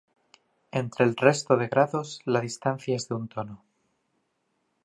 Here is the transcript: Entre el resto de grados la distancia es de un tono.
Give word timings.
Entre 0.79 1.05
el 1.05 1.15
resto 1.15 1.57
de 1.57 1.67
grados 1.67 2.21
la 2.25 2.41
distancia 2.41 2.95
es 2.95 3.07
de 3.07 3.13
un 3.13 3.27
tono. 3.27 3.63